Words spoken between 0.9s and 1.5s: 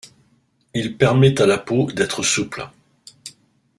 permet à